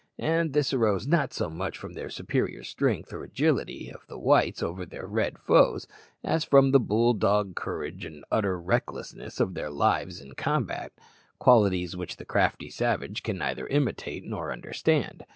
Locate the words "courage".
7.55-8.03